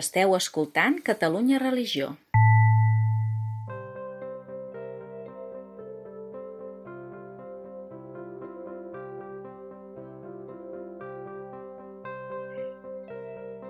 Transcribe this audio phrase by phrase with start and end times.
[0.00, 2.14] Esteu escoltant Catalunya Religió.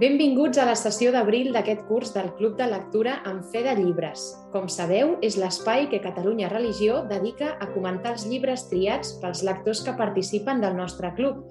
[0.03, 4.25] Benvinguts a la sessió d'abril d'aquest curs del Club de Lectura amb fe de llibres.
[4.51, 9.85] Com sabeu, és l'espai que Catalunya Religió dedica a comentar els llibres triats pels lectors
[9.87, 11.45] que participen del nostre club.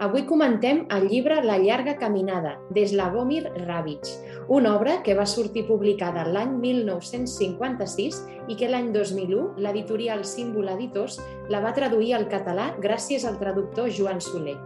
[0.00, 4.08] Avui comentem el llibre La llarga caminada, d'Eslavomir Rabic,
[4.48, 11.20] una obra que va sortir publicada l'any 1956 i que l'any 2001 l'editorial Símbol Editors
[11.52, 14.56] la va traduir al català gràcies al traductor Joan Soler.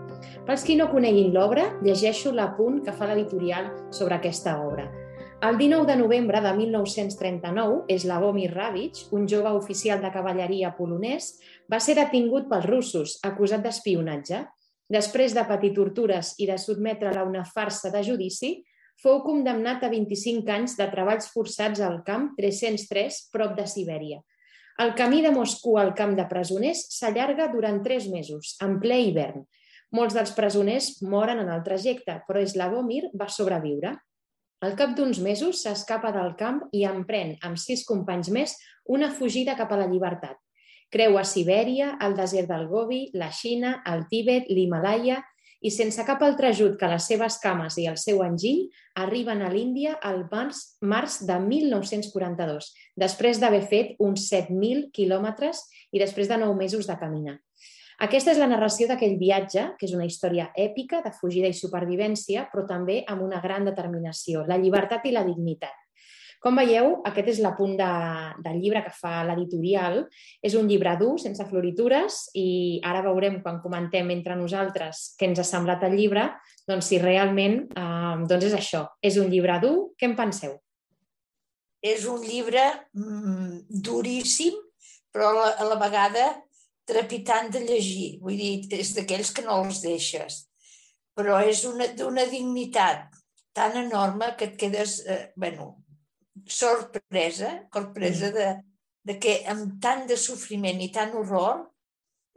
[0.47, 4.89] Pels qui no coneguin l'obra, llegeixo l'apunt que fa l'editorial sobre aquesta obra.
[5.43, 11.33] El 19 de novembre de 1939, Slavomir Rabic, un jove oficial de cavalleria polonès,
[11.67, 14.45] va ser detingut pels russos, acusat d'espionatge.
[14.87, 18.53] Després de patir tortures i de sotmetre'l a una farsa de judici,
[19.03, 24.21] fou condemnat a 25 anys de treballs forçats al camp 303, prop de Sibèria.
[24.83, 29.43] El camí de Moscou al camp de presoners s'allarga durant tres mesos, en ple hivern,
[29.93, 33.97] molts dels presoners moren en el trajecte, però Slavomir va sobreviure.
[34.63, 38.55] Al cap d'uns mesos s'escapa del camp i emprèn, amb sis companys més,
[38.87, 40.39] una fugida cap a la llibertat.
[40.93, 45.23] Creua Sibèria, el desert del Gobi, la Xina, el Tíbet, l'Himalaya
[45.63, 48.67] i sense cap altre ajut que les seves cames i el seu engill,
[48.99, 55.63] arriben a l'Índia al març, març de 1942, després d'haver fet uns 7.000 quilòmetres
[55.95, 57.39] i després de nou mesos de caminar.
[58.03, 62.49] Aquesta és la narració d'aquell viatge, que és una història èpica de fugida i supervivència,
[62.51, 65.77] però també amb una gran determinació, la llibertat i la dignitat.
[66.43, 67.91] Com veieu, aquest és l'apunt de,
[68.43, 70.01] del llibre que fa l'editorial.
[70.43, 75.39] És un llibre dur, sense floritures, i ara veurem, quan comentem entre nosaltres què ens
[75.39, 76.27] ha semblat el llibre,
[76.67, 79.77] doncs si realment eh, doncs és això, és un llibre dur.
[79.95, 80.59] Què en penseu?
[81.79, 84.59] És un llibre mm, duríssim,
[85.15, 86.27] però a la, a la vegada
[86.89, 88.19] trepitant de llegir.
[88.23, 90.43] Vull dir, és d'aquells que no els deixes.
[91.17, 93.09] Però és d'una dignitat
[93.53, 95.85] tan enorme que et quedes, eh, bueno,
[96.49, 98.35] sorpresa, sorpresa mm.
[98.37, 98.49] de,
[99.05, 101.67] de que amb tant de sofriment i tant horror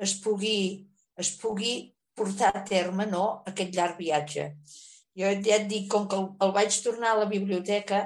[0.02, 1.76] es pugui, es pugui
[2.16, 4.50] portar a terme no, aquest llarg viatge.
[5.16, 8.02] Jo ja et dic, com que el, el vaig tornar a la biblioteca,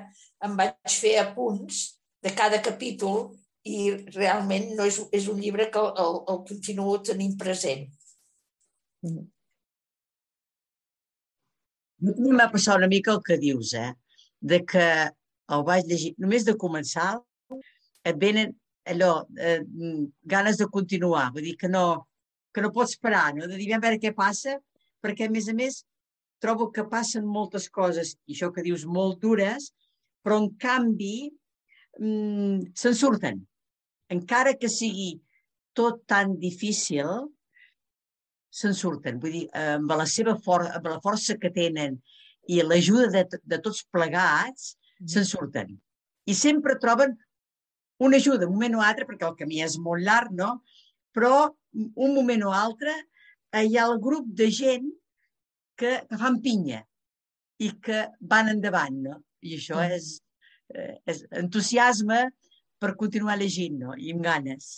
[0.46, 1.82] em vaig fer apunts
[2.22, 3.32] de cada capítol
[3.70, 3.82] i
[4.16, 7.86] realment no és, és un llibre que el, el, continuo tenint present.
[9.06, 9.28] Mm.
[12.40, 13.92] M'ha passat una mica el que dius, eh?
[14.40, 14.86] De que
[15.56, 17.12] el vaig llegir, només de començar,
[18.08, 18.54] et venen
[18.90, 19.60] allò, eh,
[20.34, 22.08] ganes de continuar, vull dir que no,
[22.54, 23.48] que no pots parar, no?
[23.48, 24.56] de dir a veure què passa,
[25.04, 25.84] perquè a més a més
[26.40, 29.70] trobo que passen moltes coses, i això que dius molt dures,
[30.24, 31.30] però en canvi
[32.00, 33.44] mm, se'n surten
[34.10, 35.14] encara que sigui
[35.78, 37.30] tot tan difícil,
[38.50, 39.20] se'n surten.
[39.22, 42.00] Vull dir, amb la seva for amb la força que tenen
[42.50, 45.10] i l'ajuda de, de tots plegats, mm.
[45.14, 45.76] se'n surten.
[46.30, 47.16] I sempre troben
[48.06, 50.60] una ajuda, un moment o altre, perquè el camí és molt llarg, no?
[51.16, 52.96] Però un moment o altre
[53.60, 54.88] hi ha el grup de gent
[55.78, 56.82] que, que fan pinya
[57.60, 59.20] i que van endavant, no?
[59.46, 59.98] I això mm.
[59.98, 60.12] és,
[60.74, 62.24] eh, és entusiasme
[62.80, 63.96] per continuar llegint, no?
[63.98, 64.70] I amb ganes.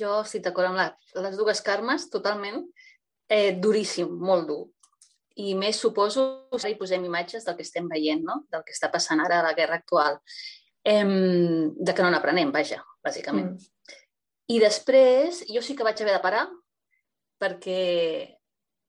[0.00, 0.86] Jo estic d'acord amb la,
[1.26, 2.62] les dues Carmes, totalment.
[3.30, 4.62] Eh, duríssim, molt dur.
[5.40, 8.42] I més suposo que hi posem imatges del que estem veient, no?
[8.50, 10.18] del que està passant ara a la guerra actual.
[10.86, 13.54] Eh, de que no n'aprenem, vaja, bàsicament.
[13.54, 13.96] Mm.
[14.50, 16.48] I després, jo sí que vaig haver de parar
[17.40, 18.39] perquè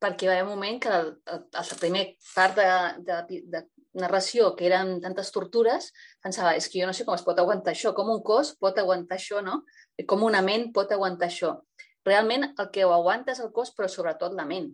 [0.01, 2.03] perquè hi va haver un moment que el, el, el primer
[2.33, 2.67] part de,
[3.05, 3.61] de, de
[4.01, 5.91] narració, que eren tantes tortures,
[6.23, 8.79] pensava, és que jo no sé com es pot aguantar això, com un cos pot
[8.79, 9.61] aguantar això, no?
[10.07, 11.57] Com una ment pot aguantar això.
[12.07, 14.71] Realment el que ho aguanta és el cos, però sobretot la ment.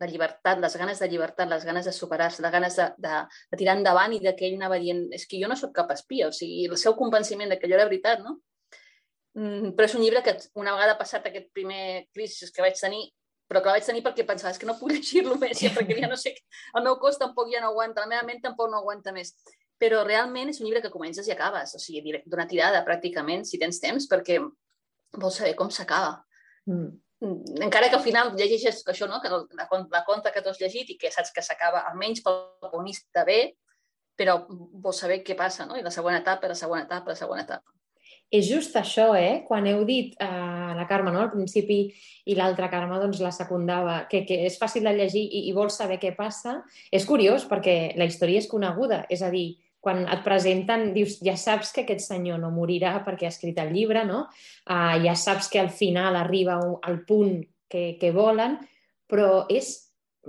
[0.00, 3.16] La llibertat, les ganes de llibertat, les ganes de superar-se, les ganes de, de,
[3.52, 6.28] de tirar endavant i que ell anava dient és que jo no sóc cap espia,
[6.28, 8.38] o sigui, el seu convenciment de que allò era veritat, no?
[9.36, 13.04] Mm, però és un llibre que una vegada passat aquest primer crisi que vaig tenir,
[13.50, 16.08] però que la vaig tenir perquè pensava que no puc llegir-lo més, ja, perquè ja
[16.10, 16.36] no sé,
[16.78, 19.34] el meu cos tampoc ja no aguanta, la meva ment tampoc no aguanta més.
[19.80, 23.58] Però realment és un llibre que comences i acabes, o sigui, d'una tirada pràcticament, si
[23.58, 24.38] tens temps, perquè
[25.16, 26.20] vols saber com s'acaba.
[26.68, 26.92] Mm.
[27.24, 27.56] mm.
[27.66, 29.18] Encara que al final llegeixes això, no?
[29.24, 32.42] que la, la conta que tu has llegit i que saps que s'acaba almenys pel
[32.60, 33.40] protagonista bé,
[34.20, 35.80] però vols saber què passa, no?
[35.80, 37.79] I la següent etapa, la següent etapa, la següent etapa.
[38.30, 39.42] És just això, eh?
[39.46, 41.80] Quan heu dit eh, la Carme, no?, al principi,
[42.30, 45.80] i l'altra Carme doncs, la secundava, que, que és fàcil de llegir i, i vols
[45.80, 46.60] saber què passa,
[46.94, 51.34] és curiós perquè la història és coneguda, és a dir, quan et presenten, dius, ja
[51.40, 54.26] saps que aquest senyor no morirà perquè ha escrit el llibre, no?
[54.68, 57.40] Uh, ja saps que al final arriba al punt
[57.70, 58.58] que, que volen,
[59.10, 59.72] però és,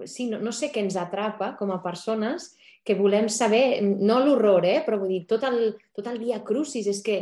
[0.08, 2.54] sí, no, no sé què ens atrapa com a persones
[2.88, 4.80] que volem saber, no l'horror, eh?
[4.86, 7.20] però vull dir, tot el, tot el via crucis, és que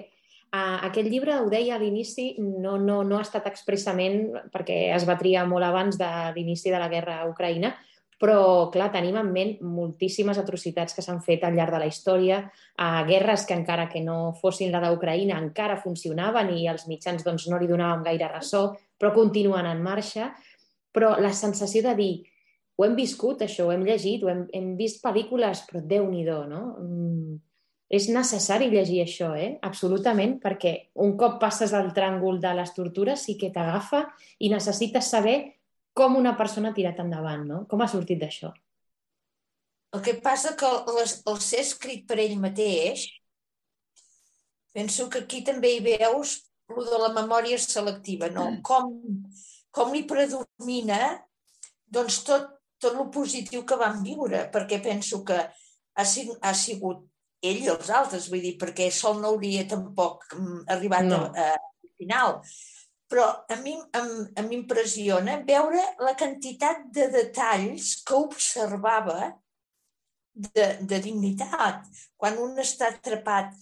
[0.52, 5.20] Aquest llibre, ho deia a l'inici, no, no, no ha estat expressament perquè es va
[5.20, 7.76] triar molt abans de l'inici de la guerra a Ucraïna,
[8.20, 12.42] però, clar, tenim en ment moltíssimes atrocitats que s'han fet al llarg de la història,
[12.76, 17.48] a guerres que encara que no fossin la d'Ucraïna encara funcionaven i els mitjans doncs,
[17.48, 18.66] no li donàvem gaire ressò,
[19.00, 20.34] però continuen en marxa.
[20.92, 22.14] Però la sensació de dir,
[22.76, 26.26] ho hem viscut, això, ho hem llegit, ho hem, hem vist pel·lícules, però déu nhi
[26.28, 26.64] no?
[27.90, 29.56] És necessari llegir això, eh?
[29.66, 34.04] absolutament, perquè un cop passes al tràngol de les tortures sí que t'agafa
[34.46, 35.38] i necessites saber
[35.98, 37.64] com una persona ha tirat endavant, no?
[37.70, 38.52] Com ha sortit d'això?
[39.98, 43.08] El que passa que el, el ser escrit per ell mateix,
[44.76, 46.38] penso que aquí també hi veus
[46.70, 48.52] el de la memòria selectiva, no?
[48.52, 48.62] Mm.
[48.70, 48.94] Com,
[49.74, 51.18] com li predomina
[51.90, 57.09] doncs tot, tot el positiu que vam viure, perquè penso que ha, ha sigut
[57.42, 61.22] ell i els altres, vull dir, perquè sol no hauria tampoc mm, arribat no.
[61.32, 62.40] a, a final,
[63.10, 63.76] però a mi
[64.50, 69.32] m'impressiona veure la quantitat de detalls que observava
[70.34, 71.88] de, de dignitat.
[72.20, 73.56] Quan un està atrapat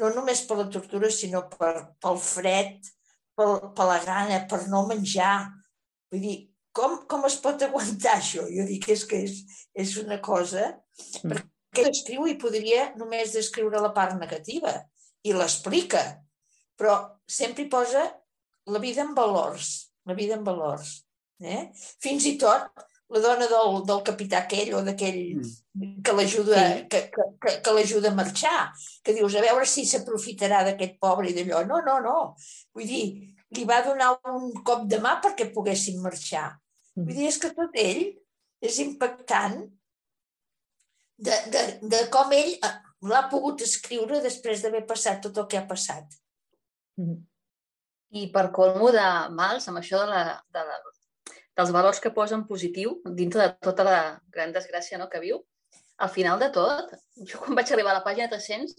[0.00, 1.72] no només per la tortura, sinó per,
[2.02, 2.90] pel fred,
[3.38, 5.36] pel, per la gana, per no menjar.
[6.10, 6.36] Vull dir,
[6.74, 8.48] com, com es pot aguantar això?
[8.50, 9.40] Jo dic que és que és,
[9.86, 10.72] és una cosa...
[11.22, 11.30] Mm.
[11.30, 11.59] Perquè
[11.90, 14.72] escriu i podria només descriure la part negativa
[15.22, 16.02] i l'explica,
[16.76, 16.96] però
[17.28, 18.06] sempre hi posa
[18.70, 21.00] la vida en valors, la vida en valors.
[21.40, 21.70] Eh?
[22.02, 25.96] Fins i tot la dona del, del capità aquell o d'aquell mm.
[26.04, 26.84] que l'ajuda sí.
[26.92, 28.70] que, que, que, que l'ajuda a marxar,
[29.02, 31.64] que dius, a veure si s'aprofitarà d'aquest pobre i d'allò.
[31.66, 32.18] No, no, no.
[32.76, 33.04] Vull dir,
[33.56, 36.52] li va donar un cop de mà perquè poguessin marxar.
[36.94, 37.06] Mm.
[37.08, 38.04] Vull dir, és que tot ell
[38.62, 39.62] és impactant
[41.20, 42.72] de, de, de com ell eh,
[43.10, 46.16] l'ha pogut escriure després d'haver passat tot el que ha passat.
[47.00, 47.20] Mm.
[48.20, 49.06] I per colmo de
[49.36, 50.22] mals, amb això de la,
[50.52, 50.78] de la,
[51.56, 54.00] dels valors que posa en positiu, dintre de tota la
[54.34, 55.42] gran desgràcia no, que viu,
[56.00, 56.96] al final de tot,
[57.28, 58.74] jo quan vaig arribar a la pàgina 300,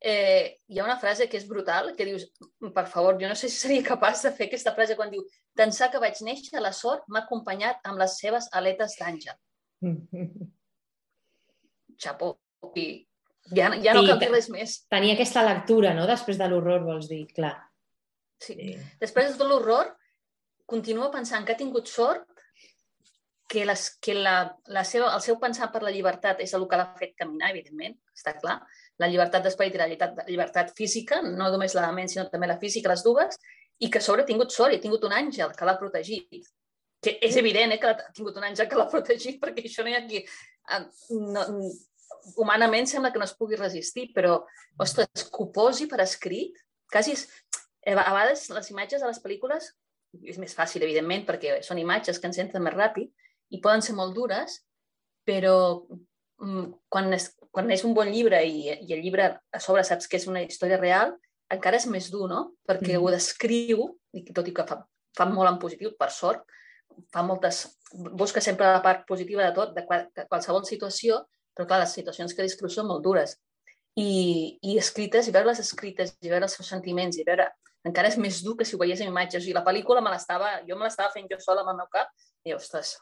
[0.00, 2.26] eh, hi ha una frase que és brutal, que dius,
[2.74, 5.24] per favor, jo no sé si seria capaç de fer aquesta frase quan diu
[5.56, 9.38] d'ençà que vaig néixer, la sort m'ha acompanyat amb les seves aletes d'àngel.
[12.00, 12.34] Xapó.
[12.76, 12.86] I
[13.50, 14.76] ja, ja no sí, cal dir res més.
[14.92, 17.56] Tenia aquesta lectura, no?, després de l'horror, vols dir, clar.
[18.40, 18.54] Sí.
[18.56, 18.76] sí.
[19.00, 19.94] Després de l'horror,
[20.70, 22.26] continua pensant que ha tingut sort,
[23.50, 24.36] que, les, que la,
[24.70, 27.96] la seva, el seu pensar per la llibertat és el que l'ha fet caminar, evidentment,
[28.14, 28.60] està clar.
[29.02, 32.46] La llibertat d'esperit i la llibertat, la llibertat física, no només la ment, sinó també
[32.46, 33.40] la física, les dues,
[33.82, 36.46] i que sobre ha tingut sort i ha tingut un àngel que l'ha protegit.
[37.02, 39.90] Que és evident eh, que ha tingut un àngel que l'ha protegit, perquè això no
[39.90, 40.22] hi ha qui...
[41.18, 41.42] No,
[42.36, 44.38] humanament sembla que no es pugui resistir, però,
[44.80, 46.58] ostres, que ho posi per escrit,
[46.90, 47.28] quasi és,
[47.82, 49.70] Eh, a vegades les imatges de les pel·lícules
[50.28, 53.08] és més fàcil, evidentment, perquè són imatges que ens entren més ràpid
[53.54, 54.58] i poden ser molt dures,
[55.26, 55.54] però
[56.42, 60.10] mm, quan és, quan és un bon llibre i, i el llibre a sobre saps
[60.10, 61.14] que és una història real,
[61.50, 62.42] encara és més dur, no?
[62.68, 63.00] Perquè mm.
[63.00, 64.82] ho descriu, i tot i que fa,
[65.16, 66.44] fa molt en positiu, per sort,
[67.14, 67.68] fa moltes...
[67.90, 69.82] Busca sempre la part positiva de tot, de,
[70.14, 71.24] de qualsevol situació,
[71.60, 73.36] però clar, les situacions que descriu són molt dures.
[74.00, 77.50] I, i escrites, i veure les escrites, i veure els seus sentiments, i veure
[77.84, 79.44] encara és més dur que si ho veiés en imatges.
[79.44, 82.08] I la pel·lícula me l'estava, jo me l'estava fent jo sola amb el meu cap
[82.48, 82.96] i, ostres...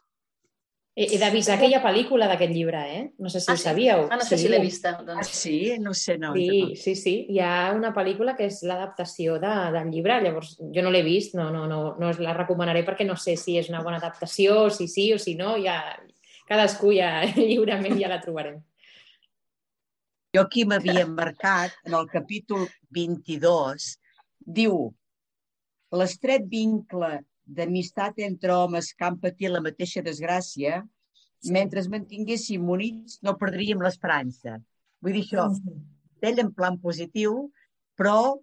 [0.98, 3.02] He, he d'avisar que hi ha pel·lícula d'aquest llibre, eh?
[3.22, 4.00] No sé si ah, ho sabíeu.
[4.10, 4.40] Ah, no sé sí.
[4.42, 4.96] si l'he vista.
[4.98, 5.20] Doncs.
[5.20, 5.58] Ah, sí?
[5.78, 6.32] No sé, no.
[6.34, 6.78] Sí, no.
[6.80, 7.12] sí, sí.
[7.30, 11.38] Hi ha una pel·lícula que és l'adaptació de, del llibre, llavors jo no l'he vist,
[11.38, 14.64] no, no, no, no us la recomanaré perquè no sé si és una bona adaptació,
[14.74, 15.78] si sí o si no, ja
[16.48, 18.58] cadascú ja lliurement ja la trobarem.
[20.36, 23.94] Jo aquí m'havia marcat en el capítol 22
[24.48, 24.76] Diu,
[26.00, 27.18] l'estret vincle
[27.58, 30.80] d'amistat entre homes que han patit la mateixa desgràcia,
[31.52, 34.56] mentre es mantinguéssim units no perdríem l'esperança.
[35.04, 35.44] Vull dir això,
[36.30, 37.34] ell en plan positiu,
[38.00, 38.38] però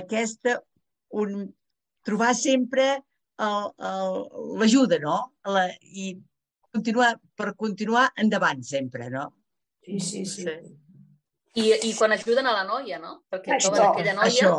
[0.00, 0.58] aquesta,
[1.22, 1.46] un,
[2.06, 2.88] trobar sempre
[3.38, 5.16] l'ajuda, no?
[5.46, 6.12] La, I
[6.72, 9.28] continuar, per continuar endavant sempre, no?
[9.84, 10.46] Sí, sí, sí.
[10.46, 10.58] sí.
[11.58, 13.24] I, I quan ajuden a la noia, no?
[13.30, 14.52] Perquè això, aquella noia això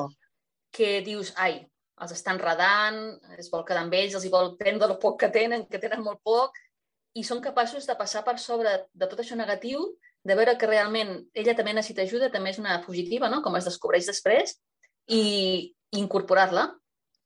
[0.71, 1.59] que dius, ai,
[2.01, 2.99] els estan redant,
[3.37, 6.01] es vol quedar amb ells, els hi vol prendre el poc que tenen, que tenen
[6.03, 6.55] molt poc,
[7.13, 9.83] i són capaços de passar per sobre de tot això negatiu,
[10.23, 13.41] de veure que realment ella també necessita ajuda, també és una fugitiva, no?
[13.43, 14.55] com es descobreix després,
[15.11, 15.21] i,
[15.91, 16.69] i incorporar-la.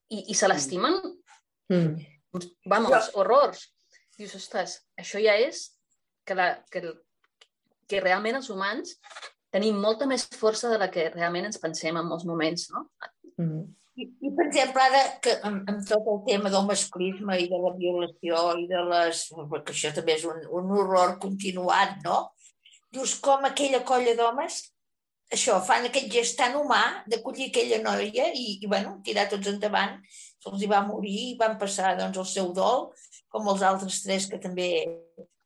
[0.09, 0.99] I, I se l'estimen.
[1.73, 1.95] Mm.
[2.69, 3.63] Vamos, horrors.
[4.19, 5.65] Dius, ostres, això ja és
[6.25, 6.81] que, la, que,
[7.89, 8.95] que realment els humans
[9.55, 12.87] tenim molta més força de la que realment ens pensem en molts moments, no?
[13.39, 13.65] Mm.
[13.95, 17.59] I, I, per exemple, ara que amb, amb tot el tema del masclisme i de
[17.63, 19.21] la violació i de les...
[19.51, 22.17] perquè això també és un, un horror continuat, no?
[22.95, 24.59] Dius com aquella colla d'homes
[25.33, 29.97] això, fan aquest gest tan humà d'acollir aquella noia i, i bueno, tirar tots endavant.
[30.43, 32.91] Se'ls hi va morir i van passar doncs, el seu dol,
[33.35, 34.69] com els altres tres que també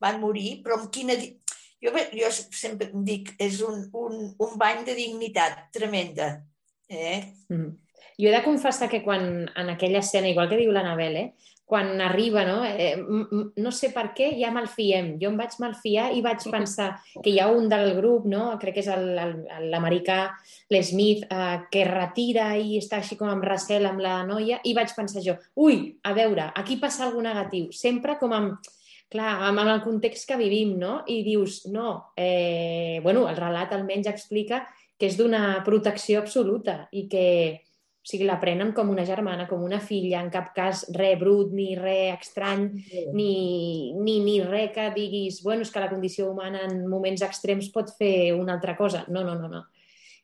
[0.04, 4.96] van morir, però amb quina, jo, jo sempre dic, és un, un, un bany de
[4.98, 6.36] dignitat tremenda.
[6.90, 7.34] Eh?
[7.50, 7.72] Mm.
[8.20, 11.28] Jo he de confessar que quan en aquella escena, igual que diu l'Anabel, eh,
[11.70, 12.64] quan arriba, no?
[12.66, 15.12] Eh, no sé per què, ja malfiem.
[15.22, 16.88] Jo em vaig malfiar i vaig pensar
[17.22, 18.48] que hi ha un del grup, no?
[18.58, 18.90] crec que és
[19.70, 20.18] l'americà,
[20.74, 24.96] l'Smith, eh, que retira i està així com amb recel amb la noia, i vaig
[24.98, 27.70] pensar jo, ui, a veure, aquí passa alguna negatiu.
[27.70, 28.74] Sempre com amb
[29.14, 31.04] clar, amb el context que vivim, no?
[31.06, 34.64] I dius, no, eh, bueno, el relat almenys explica
[35.00, 37.28] que és d'una protecció absoluta i que
[38.10, 41.52] o sigui, la prenen com una germana, com una filla, en cap cas res brut,
[41.54, 42.64] ni res estrany,
[43.14, 43.34] ni,
[43.94, 47.92] ni, ni res que diguis, bueno, és que la condició humana en moments extrems pot
[48.00, 49.04] fer una altra cosa.
[49.14, 49.68] No, no, no, no.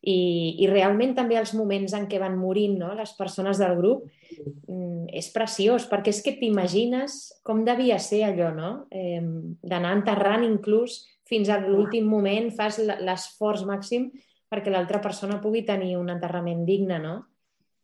[0.02, 0.18] I,
[0.66, 2.92] i realment també els moments en què van morint no?
[2.98, 4.04] les persones del grup
[4.66, 8.72] mm, és preciós, perquè és que t'imagines com devia ser allò, no?
[8.90, 9.22] Eh,
[9.62, 14.10] D'anar enterrant inclús fins a l'últim moment, fas l'esforç màxim
[14.50, 17.16] perquè l'altra persona pugui tenir un enterrament digne, no?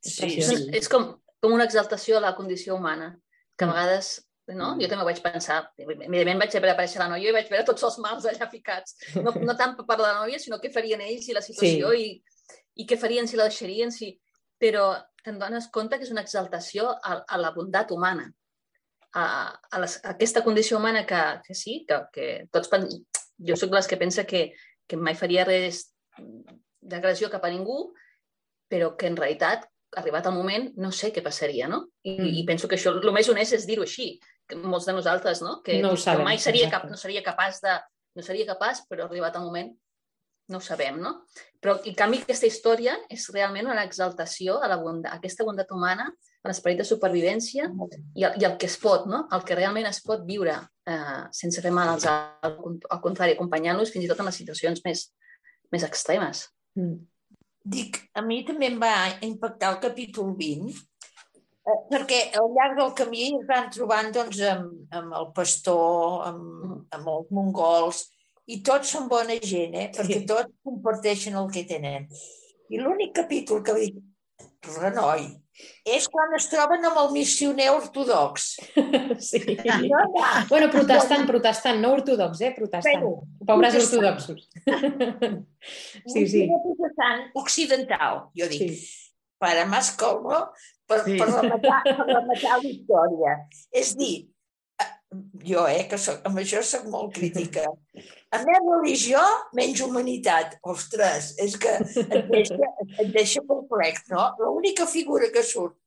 [0.02, 1.12] És, sí, és, com,
[1.44, 3.14] com una exaltació a la condició humana,
[3.58, 3.74] que a mm.
[3.76, 4.14] vegades
[4.56, 4.74] no?
[4.80, 7.98] Jo també vaig pensar, evidentment vaig veure aparèixer la noia i vaig veure tots els
[8.04, 8.98] mals allà ficats.
[9.22, 12.04] No, no tant per la noia, sinó què farien ells i la situació sí.
[12.04, 13.94] i, i què farien si la deixarien.
[13.96, 14.14] Si...
[14.62, 14.92] Però
[15.26, 18.28] te'n dones compte que és una exaltació a, a la bondat humana,
[19.14, 22.72] a, a, les, a aquesta condició humana que, que sí, que, que tots...
[23.42, 24.52] Jo sóc les que pensa que,
[24.86, 25.88] que mai faria res
[26.82, 27.88] d'agressió cap a ningú,
[28.70, 29.66] però que en realitat
[30.00, 31.84] arribat el moment, no sé què passaria, no?
[32.06, 32.34] I, mm.
[32.42, 34.14] i penso que això, el més honest és dir-ho així,
[34.48, 35.60] que molts de nosaltres, no?
[35.66, 37.80] Que, no sabem, que mai seria, cap, no seria capaç de...
[38.12, 39.70] No seria capaç, però arribat el moment
[40.52, 41.14] no ho sabem, no?
[41.64, 45.72] Però, en canvi, aquesta història és realment una exaltació a la bondat, a aquesta bondat
[45.72, 46.10] humana,
[46.42, 47.70] a l'esperit de supervivència
[48.18, 49.24] i el, i el que es pot, no?
[49.32, 50.58] El que realment es pot viure
[50.92, 54.84] eh, sense fer mal als altres, al contrari, acompanyant-los fins i tot en les situacions
[54.86, 55.06] més,
[55.72, 56.50] més extremes.
[56.80, 57.00] Mm.
[57.62, 58.94] Dic, a mi també em va
[59.26, 64.72] impactar el capítol 20, eh, perquè al llarg del camí es van trobant doncs, amb,
[64.98, 68.08] amb el pastor, amb, amb els mongols,
[68.50, 69.90] i tots són bona gent, eh?
[69.94, 72.10] perquè tots comparteixen el que tenen.
[72.72, 74.02] I l'únic capítol que dic,
[74.78, 75.28] renoi,
[75.86, 78.56] és quan es troben amb el missioner ortodox.
[79.22, 79.42] Sí.
[79.66, 80.24] No, no.
[80.50, 82.52] Bueno, protestant, protestant, no ortodox, eh?
[82.56, 83.04] Protestant.
[83.04, 84.02] Bueno, Pobres protestant.
[84.02, 84.50] ortodoxos.
[86.08, 86.48] Sí, sí.
[86.50, 88.72] Protestant occidental, jo dic.
[88.72, 89.14] Sí.
[89.42, 90.52] Para más colmo,
[90.88, 91.18] per, sí.
[91.18, 93.38] per rematar, per rematar la història.
[93.74, 94.16] És dir,
[95.44, 97.66] jo, eh, que soc, amb això soc molt crítica.
[98.36, 99.22] A més religió,
[99.58, 100.56] menys humanitat.
[100.74, 104.26] Ostres, és que et deixa, et deixa perplex, no?
[104.42, 105.78] L'única figura que surt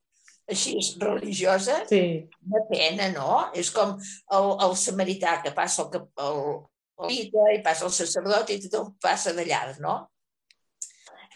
[0.49, 2.01] així religiosa, sí.
[2.53, 3.45] de pena, no?
[3.57, 6.41] És com el, el samarità que passa el, el,
[7.05, 9.97] el i passa el sacerdot i tothom passa de llarg, no?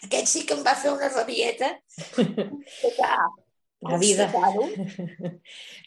[0.06, 1.74] Aquest sí que em va fer una rabieta.
[3.82, 4.30] la vida.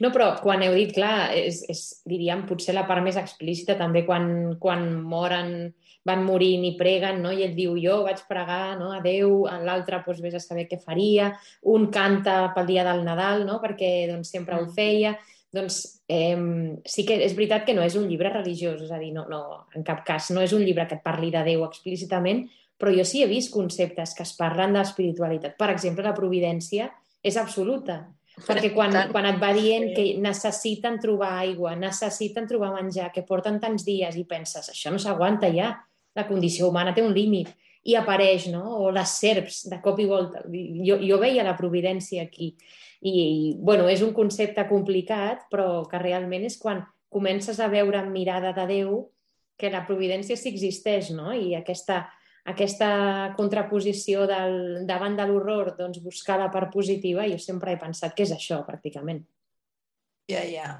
[0.01, 4.05] No, però quan heu dit, clar, és, és, diríem, potser la part més explícita també
[4.09, 5.73] quan, quan moren,
[6.09, 7.33] van morint i preguen, no?
[7.33, 8.91] i ell diu, jo vaig pregar no?
[8.95, 11.33] a Déu, l'altre doncs, vés a saber què faria,
[11.71, 13.61] un canta pel dia del Nadal, no?
[13.63, 14.75] perquè doncs, sempre ho mm.
[14.75, 15.15] feia,
[15.53, 16.39] doncs eh,
[16.89, 19.43] sí que és veritat que no és un llibre religiós, és a dir, no, no,
[19.77, 22.47] en cap cas no és un llibre que et parli de Déu explícitament,
[22.83, 25.55] però jo sí he vist conceptes que es parlen d'espiritualitat.
[25.61, 26.89] Per exemple, la providència
[27.23, 28.01] és absoluta.
[28.43, 33.61] Perquè quan, quan et va dient que necessiten trobar aigua, necessiten trobar menjar, que porten
[33.63, 35.71] tants dies i penses, això no s'aguanta ja,
[36.19, 37.53] la condició humana té un límit,
[37.83, 38.63] i apareix, no?
[38.85, 40.45] O les serps, de cop i volta.
[40.87, 42.53] Jo, jo veia la providència aquí.
[43.03, 47.99] I, i, bueno, és un concepte complicat, però que realment és quan comences a veure
[47.99, 48.99] amb mirada de Déu
[49.59, 51.33] que la providència sí existeix, no?
[51.35, 52.05] I aquesta
[52.43, 58.17] aquesta contraposició del, davant de l'horror, doncs buscar la part positiva, jo sempre he pensat
[58.17, 59.21] que és això, pràcticament.
[60.31, 60.71] Ja, ja.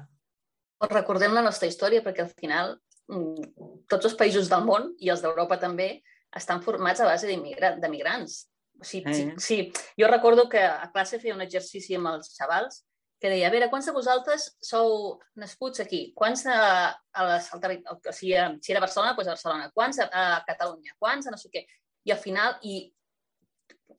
[0.91, 2.75] Recordem la nostra història, perquè al final
[3.07, 5.97] tots els països del món, i els d'Europa també,
[6.35, 8.39] estan formats a base de migrants.
[8.81, 9.35] O sigui, eh.
[9.37, 9.59] sí,
[9.99, 12.81] jo recordo que a classe feia un exercici amb els xavals
[13.21, 16.01] que deia, a veure, quants de vosaltres sou nascuts aquí?
[16.17, 16.57] Quants a,
[16.91, 18.33] a les, al territori, o sigui,
[18.65, 19.69] si era Barcelona, doncs a Barcelona.
[19.71, 20.97] Quants a, a Catalunya?
[20.99, 21.61] Quants a no sé què?
[22.03, 22.81] I al final, i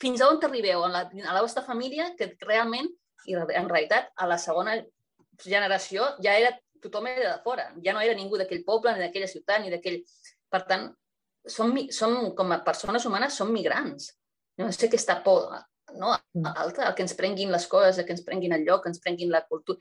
[0.02, 0.84] fins a on t'arribeu?
[0.84, 2.90] A, la, a la vostra família, que realment,
[3.24, 4.76] i en realitat, a la segona
[5.40, 6.52] generació ja era
[6.84, 10.02] tothom era de fora, ja no era ningú d'aquell poble, ni d'aquella ciutat, ni d'aquell...
[10.54, 10.88] Per tant,
[11.50, 14.12] som, som, com a persones humanes, som migrants.
[14.60, 15.48] No sé aquesta por
[15.98, 16.14] no?
[16.34, 16.46] Mm.
[16.54, 19.44] alta, que ens prenguin les coses, que ens prenguin el lloc, que ens prenguin la
[19.46, 19.78] cultura.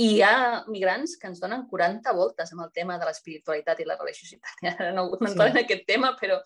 [0.00, 0.34] I hi ha
[0.70, 4.62] migrants que ens donen 40 voltes amb el tema de l'espiritualitat i la religiositat.
[4.76, 5.48] Ara no, no sí.
[5.48, 6.38] en aquest tema, però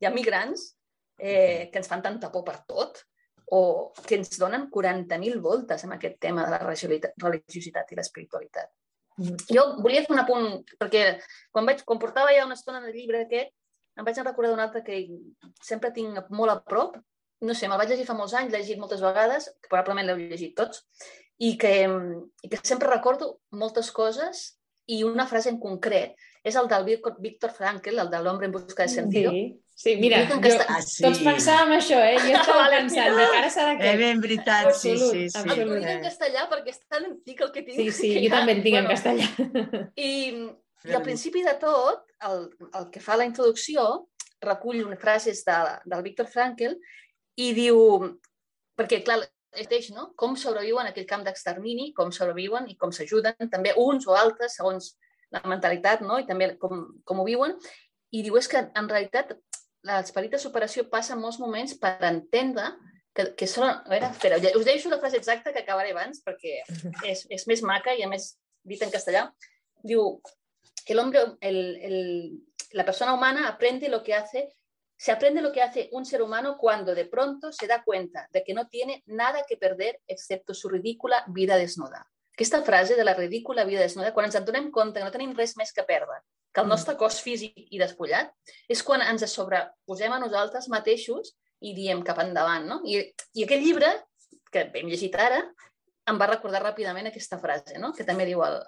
[0.00, 0.72] hi ha migrants
[1.18, 3.00] eh, que ens fan tanta por per tot
[3.52, 8.70] o que ens donen 40.000 voltes amb aquest tema de la religiositat i l'espiritualitat.
[9.18, 10.46] Jo volia fer un apunt,
[10.80, 11.04] perquè
[11.52, 13.52] quan, vaig, quan portava ja una estona en el llibre aquest,
[13.98, 15.02] em vaig recordar d'un altre que
[15.60, 16.96] sempre tinc molt a prop,
[17.42, 20.20] no sé, me'l vaig llegir fa molts anys, l'he llegit moltes vegades, que probablement l'heu
[20.20, 20.84] llegit tots,
[21.42, 21.74] i que,
[22.42, 24.44] i que sempre recordo moltes coses
[24.86, 26.86] i una frase en concret és el del
[27.22, 29.30] Víctor Frankl, el de l'hombre en busca de sentido.
[29.30, 30.38] Sí, sí mira, jo,
[30.68, 31.02] ah, sí.
[31.04, 32.16] tots pensàvem això, eh?
[32.22, 33.90] Jo estava vale, pensant, de cara serà que...
[33.90, 35.34] Eh, ben veritat, absolut, sí, sí.
[35.34, 35.42] sí.
[35.42, 35.76] Absolut.
[35.78, 37.78] El en castellà perquè és tan antic el que tinc.
[37.78, 39.84] Sí, sí, jo també en tinc bueno, en castellà.
[39.96, 40.12] I,
[40.88, 42.48] I al principi de tot, el,
[42.78, 43.86] el que fa la introducció
[44.42, 46.74] recull unes frases de, del Víctor Frankl
[47.38, 47.78] i diu,
[48.78, 50.10] perquè clar, és no?
[50.16, 54.94] com sobreviuen aquell camp d'extermini, com sobreviuen i com s'ajuden, també uns o altres, segons
[55.32, 56.18] la mentalitat, no?
[56.18, 57.56] i també com, com ho viuen.
[58.12, 59.32] I diu, és que en realitat
[59.88, 62.68] l'esperit de superació passa en molts moments per entendre
[63.14, 63.68] que, que són...
[63.70, 66.60] A veure, espera, us deixo la frase exacta que acabaré abans perquè
[67.08, 69.26] és, és més maca i a més dit en castellà.
[69.82, 70.20] Diu,
[70.86, 72.00] el hombre, el, el,
[72.78, 74.48] la persona humana aprende lo que hace
[75.02, 78.44] Se aprende lo que hace un ser humano cuando de pronto se da cuenta de
[78.44, 82.08] que no tiene nada que perder excepto su ridícula vida desnuda.
[82.32, 85.34] Aquesta frase de la ridícula vida desnuda, quan ens en donem compte que no tenim
[85.36, 86.72] res més que perdre, que el mm.
[86.72, 88.32] nostre cos físic i despullat,
[88.72, 92.64] és quan ens sobreposem a nosaltres mateixos i diem cap endavant.
[92.68, 92.80] No?
[92.88, 93.02] I,
[93.36, 93.90] I aquest llibre,
[94.52, 95.42] que hem llegit ara,
[96.08, 97.92] em va recordar ràpidament aquesta frase, no?
[97.96, 98.58] que també diu el,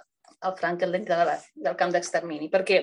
[0.45, 2.83] el Frankel dintre de la, del camp d'extermini, perquè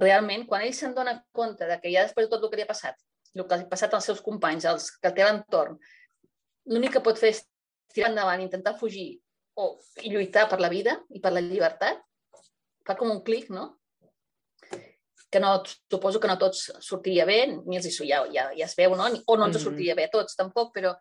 [0.00, 2.66] realment, quan ell se'n dona compte de que ja després de tot el que li
[2.66, 2.96] ha passat,
[3.34, 5.76] el que li ha passat als seus companys, als que té l'entorn,
[6.70, 7.44] l'únic que pot fer és
[7.94, 9.08] tirar endavant, intentar fugir
[9.60, 9.70] o
[10.02, 12.02] i lluitar per la vida i per la llibertat,
[12.86, 13.70] fa com un clic, no?
[15.30, 15.56] Que no,
[15.90, 19.08] suposo que no tots sortiria bé, ni els hi, ja, ja, ja es veu, no?
[19.26, 19.64] O no ens mm.
[19.64, 20.94] sortiria bé a tots, tampoc, però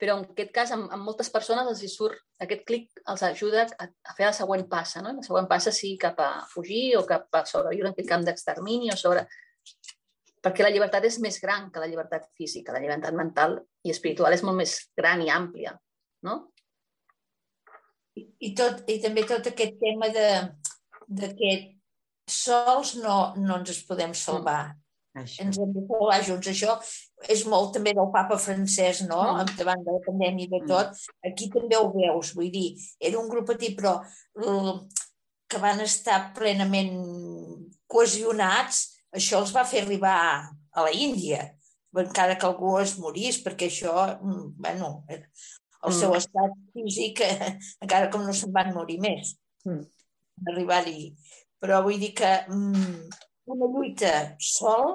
[0.00, 3.66] però en aquest cas, amb, amb moltes persones els hi surt, aquest clic els ajuda
[3.68, 5.12] a, a fer la següent passa, no?
[5.18, 8.88] La següent passa sí cap a fugir o cap a sobreviure en aquest camp d'extermini
[8.94, 9.26] o sobre...
[10.40, 14.32] Perquè la llibertat és més gran que la llibertat física, la llibertat mental i espiritual
[14.32, 15.74] és molt més gran i àmplia,
[16.24, 16.38] no?
[18.18, 20.28] I, i, tot, i també tot aquest tema de,
[21.06, 21.52] de que
[22.30, 24.76] sols no, no ens podem salvar.
[25.18, 25.42] Això.
[25.42, 26.48] Ens hem de trobar junts.
[26.52, 26.76] Això
[27.28, 29.20] és molt també del papa francès, no?
[29.34, 29.56] Mm.
[29.58, 30.70] Davant de la pandèmia de mm.
[30.70, 31.04] tot.
[31.26, 32.68] Aquí també ho veus, vull dir,
[32.98, 33.98] era un grup petit, però
[35.50, 36.94] que van estar plenament
[37.90, 40.18] cohesionats, això els va fer arribar
[40.70, 41.48] a la Índia,
[41.98, 44.92] encara que algú es morís, perquè això, mm, bueno,
[45.84, 45.98] el mm.
[45.98, 47.22] seu estat físic,
[47.84, 49.34] encara com no se'n van morir més,
[49.66, 49.84] mm.
[50.52, 51.10] arribar-hi.
[51.60, 54.92] Però vull dir que mm, una lluita sol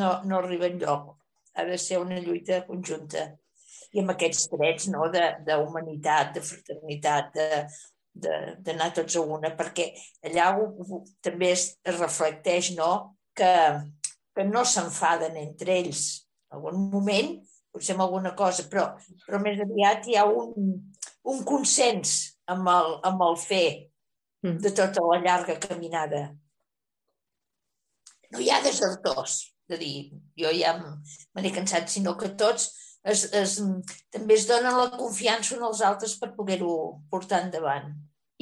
[0.00, 1.14] no, no arriba enlloc.
[1.54, 3.28] Ha de ser una lluita conjunta.
[3.94, 7.36] I amb aquests drets no, d'humanitat, de, de fraternitat,
[8.14, 9.88] d'anar tots a una, perquè
[10.26, 12.90] allà ho, ho, també es, es reflecteix no,
[13.34, 13.52] que,
[14.34, 16.04] que no s'enfaden entre ells.
[16.50, 17.36] En algun moment,
[17.74, 18.86] potser amb alguna cosa, però,
[19.26, 20.78] però més aviat hi ha un,
[21.34, 22.14] un consens
[22.46, 23.66] amb el, amb el fer
[24.46, 24.56] mm.
[24.62, 26.28] de tota la llarga caminada
[28.34, 29.42] no hi ha desertors.
[29.72, 32.66] A dir, jo ja me n'he cansat, sinó que tots
[33.04, 33.54] es, es,
[34.12, 36.74] també es donen la confiança uns als altres per poder-ho
[37.12, 37.94] portar endavant.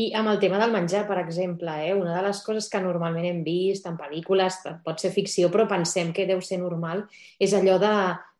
[0.02, 1.92] I amb el tema del menjar, per exemple, eh?
[1.94, 6.10] una de les coses que normalment hem vist en pel·lícules, pot ser ficció, però pensem
[6.16, 7.04] que deu ser normal,
[7.38, 7.92] és allò de,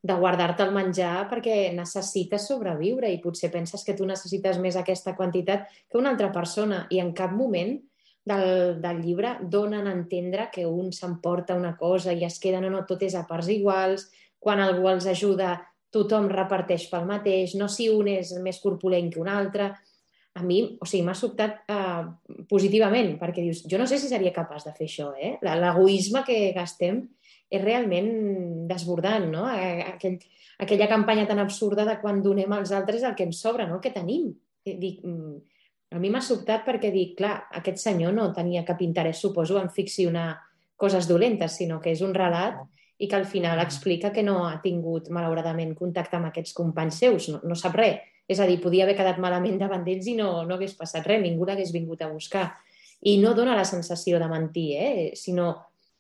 [0.03, 5.15] de guardar-te el menjar perquè necessites sobreviure i potser penses que tu necessites més aquesta
[5.15, 7.77] quantitat que una altra persona i en cap moment
[8.25, 12.71] del, del llibre donen a entendre que un s'emporta una cosa i es queda, no,
[12.71, 14.09] no, tot és a parts iguals,
[14.43, 15.55] quan algú els ajuda
[15.93, 19.71] tothom reparteix pel mateix, no si un és més corpulent que un altre.
[20.33, 22.07] A mi, o sigui, m'ha sobtat uh,
[22.49, 25.35] positivament, perquè dius, jo no sé si seria capaç de fer això, eh?
[25.45, 27.03] L'egoisme que gastem
[27.53, 28.09] és realment
[28.69, 29.45] desbordant, no?
[29.45, 30.17] Aquell,
[30.65, 33.77] aquella campanya tan absurda de quan donem als altres el que ens sobra, no?
[33.77, 34.31] el que tenim.
[34.65, 35.35] Dic, mm,
[35.93, 39.69] a mi m'ha sobtat perquè dic, clar, aquest senyor no tenia cap interès, suposo, en
[39.69, 40.31] ficcionar
[40.81, 42.63] coses dolentes, sinó que és un relat
[43.03, 47.29] i que al final explica que no ha tingut, malauradament, contacte amb aquests companys seus,
[47.35, 48.01] no, no sap res.
[48.31, 51.21] És a dir, podia haver quedat malament davant d'ells i no, no hagués passat res,
[51.21, 52.47] ningú l'hagués vingut a buscar.
[53.03, 55.11] I no dona la sensació de mentir, eh?
[55.19, 55.51] sinó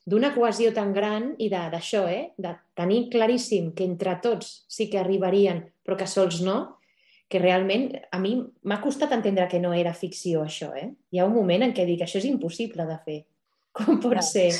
[0.04, 2.32] d'una cohesió tan gran i d'això, eh?
[2.36, 6.78] de tenir claríssim que entre tots sí que arribarien, però que sols no,
[7.32, 8.34] que realment a mi
[8.68, 10.72] m'ha costat entendre que no era ficció això.
[10.76, 10.90] Eh?
[11.12, 13.18] Hi ha un moment en què dic això és impossible de fer.
[13.78, 14.50] Com pot ser?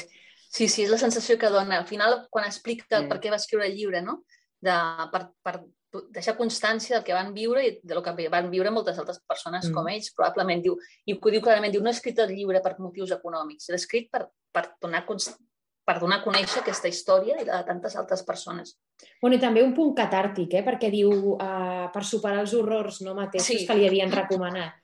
[0.53, 1.83] Sí, sí, és la sensació que dona.
[1.83, 3.09] Al final, quan explica sí.
[3.11, 4.23] per què va escriure el llibre, no?
[4.63, 4.75] De,
[5.13, 5.59] per, per
[6.15, 9.69] deixar constància del que van viure i de lo que van viure moltes altres persones
[9.69, 9.75] mm.
[9.77, 10.77] com ells, probablement diu,
[11.07, 14.09] i ho diu clarament, diu, no he escrit el llibre per motius econòmics, l'he escrit
[14.13, 18.77] per, per, donar, per donar a conèixer aquesta història i la de tantes altres persones.
[19.21, 20.65] Bueno, i també un punt catàrtic, eh?
[20.65, 23.67] perquè diu uh, per superar els horrors no mateixos sí.
[23.69, 24.79] que li havien recomanat.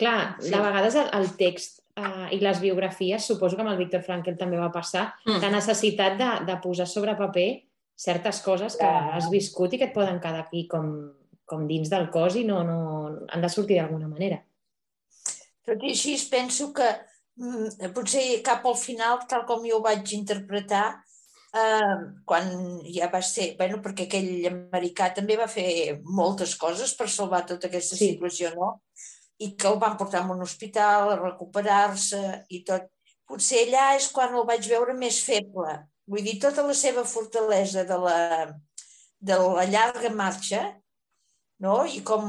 [0.00, 0.50] Clar, sí.
[0.50, 4.40] de vegades el, el text uh, i les biografies, suposo que amb el Víctor Frankel
[4.40, 5.44] també va passar, mm.
[5.44, 7.48] la necessitat de, de posar sobre paper
[7.96, 10.90] certes coses que has viscut i que et poden quedar aquí com,
[11.46, 12.78] com dins del cos i no, no
[13.28, 14.40] han de sortir d'alguna manera.
[15.64, 16.86] Tot i així penso que
[17.40, 20.86] mm, potser cap al final, tal com jo ho vaig interpretar,
[21.56, 21.94] eh,
[22.28, 22.50] quan
[22.90, 23.54] ja va ser...
[23.60, 28.12] bueno, perquè aquell americà també va fer moltes coses per salvar tota aquesta sí.
[28.12, 28.74] situació, no?
[29.42, 32.20] i que el van portar a un hospital a recuperar-se
[32.54, 32.86] i tot.
[33.24, 35.74] Potser allà és quan el vaig veure més feble.
[36.10, 38.18] Vull dir, tota la seva fortalesa de la,
[39.20, 40.62] de la llarga marxa,
[41.64, 41.78] no?
[41.88, 42.26] I com,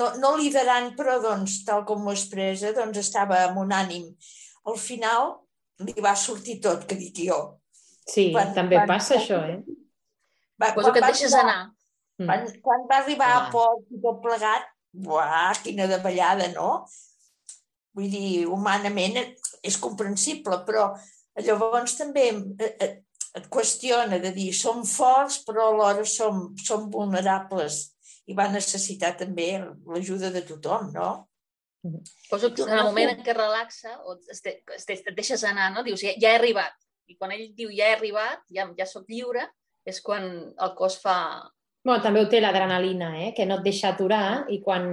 [0.00, 4.08] no, no liderant, però doncs, tal com ho expressa, doncs estava amb un ànim.
[4.66, 5.34] Al final
[5.84, 7.40] li va sortir tot, que dic jo.
[8.06, 9.82] Sí, quan, també quan, passa quan, això, eh?
[10.56, 11.58] Va, Poso que et deixes anar.
[12.16, 13.40] Quan, quan va arribar ah.
[13.42, 16.86] a poc i tot plegat, Buah, quina davallada, no?
[17.96, 19.18] Vull dir, humanament
[19.64, 20.86] és comprensible, però
[21.44, 22.92] llavors també eh, eh,
[23.36, 27.82] et qüestiona de dir som forts però alhora som, som vulnerables
[28.26, 31.10] i va necessitar també l'ajuda de tothom, no?
[32.30, 35.84] Poso que en el moment en què relaxa o et deixes anar, no?
[35.86, 36.74] Dius, ja, ja he arribat.
[37.06, 39.44] I quan ell diu ja he arribat, ja, ja sóc lliure,
[39.86, 41.18] és quan el cos fa,
[41.86, 43.28] Bueno, també ho té l'adrenalina, eh?
[43.30, 44.88] que no et deixa aturar i quan,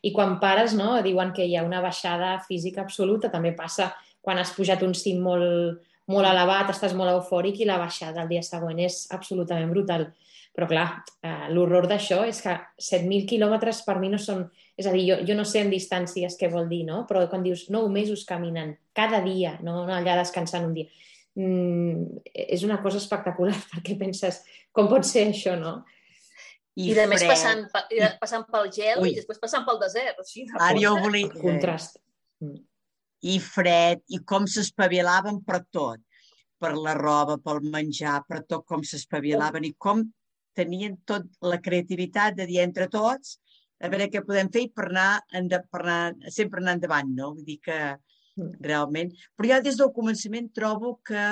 [0.00, 3.28] i quan pares no, diuen que hi ha una baixada física absoluta.
[3.28, 5.80] També passa quan has pujat un cim molt,
[6.10, 10.10] molt elevat, estàs molt eufòric i la baixada el dia següent és absolutament brutal.
[10.50, 10.86] Però clar,
[11.22, 14.48] eh, l'horror d'això és que 7.000 quilòmetres per mi no són...
[14.80, 17.04] És a dir, jo, jo no sé en distàncies què vol dir, no?
[17.06, 20.90] Però quan dius 9 mesos caminant, cada dia, no, no allà descansant un dia,
[21.38, 22.24] mm,
[22.56, 24.42] és una cosa espectacular perquè penses,
[24.74, 25.78] com pot ser això, no?
[26.78, 27.64] I, I de més passant,
[28.22, 29.12] passant pel gel Ui.
[29.12, 30.18] i després passant pel desert.
[30.18, 31.30] O sigui, Ara jo volia...
[31.36, 32.00] Contrast.
[33.20, 36.00] I fred, i com s'espavilaven per tot.
[36.60, 40.02] Per la roba, pel menjar, per tot com s'espavilaven i com
[40.56, 43.38] tenien tot la creativitat de dir entre tots
[43.80, 45.22] a veure què podem fer per anar,
[45.72, 47.30] per anar sempre anar endavant, no?
[47.36, 48.58] Vull dir que mm.
[48.66, 49.14] realment...
[49.36, 51.22] Però ja des del començament trobo que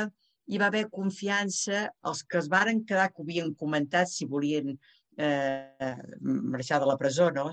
[0.49, 4.73] hi va haver confiança, els que es varen quedar, que ho havien comentat, si volien
[4.73, 7.51] eh, marxar de la presó, no?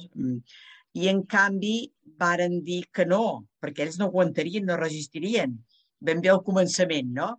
[0.95, 1.75] I en canvi
[2.19, 5.58] varen dir que no, perquè ells no aguantarien, no resistirien.
[5.99, 7.34] Ben bé al començament, no?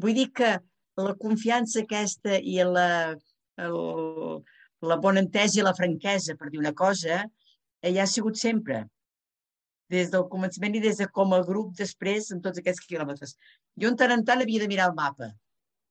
[0.00, 0.56] Vull dir que
[0.96, 2.88] la confiança aquesta i la,
[3.60, 3.78] el,
[4.88, 7.24] la bona entesa i la franquesa, per dir una cosa,
[7.82, 8.84] eh, ja ha sigut sempre
[9.92, 13.36] des del començament i des de com a grup després en tots aquests quilòmetres.
[13.78, 15.30] Jo en tant en tant havia de mirar el mapa.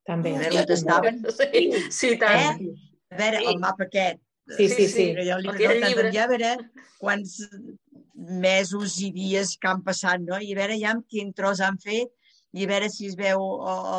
[0.05, 0.35] També.
[0.35, 1.21] A veure on estaven.
[1.37, 1.63] Sí,
[1.93, 2.59] sí tant.
[2.61, 2.73] Eh?
[3.13, 3.47] A veure, sí.
[3.53, 4.21] el mapa aquest.
[4.53, 5.05] Sí, sí, sí.
[5.25, 6.11] Jo li okay, llibre.
[6.21, 6.51] a veure
[6.99, 7.39] quants
[8.13, 10.37] mesos i dies que han passat, no?
[10.37, 12.13] I a veure ja amb quin tros han fet
[12.55, 13.41] i a veure si es veu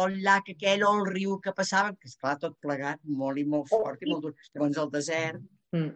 [0.00, 3.68] el llac aquell o el riu que passava, que esclar, tot plegat, molt i molt
[3.68, 4.32] fort i molt dur.
[4.54, 5.42] Llavors el desert.
[5.76, 5.90] Mm.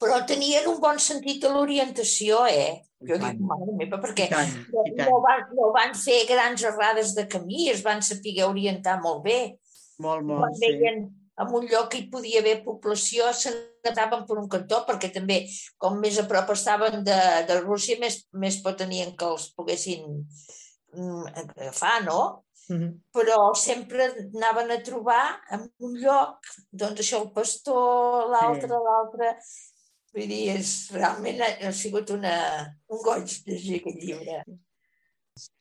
[0.00, 2.80] Però tenien un bon sentit de l'orientació, eh?
[3.06, 5.06] Jo dic, mare meva, perquè I tant, i tant.
[5.10, 9.40] No, van, no van fer grans errades de camí, es van saber orientar molt bé.
[10.00, 11.04] Molt, molt, Quan veien,
[11.40, 13.52] en un lloc que hi podia haver població se
[13.84, 15.40] n'anaven per un cantó, perquè també,
[15.80, 20.06] com més a prop estaven de, de Rússia, més, més tenien que els poguessin
[20.92, 22.44] mm, agafar, no?
[22.68, 22.92] Mm -hmm.
[23.16, 26.38] Però sempre anaven a trobar en un lloc,
[26.70, 28.84] doncs això, el pastor, l'altre, Sí.
[28.86, 29.36] l'altre...
[30.12, 32.34] Vull dir, és, realment ha, ha sigut una,
[32.88, 34.42] un goig llegir aquest llibre.